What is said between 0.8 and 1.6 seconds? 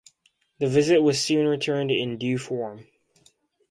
was soon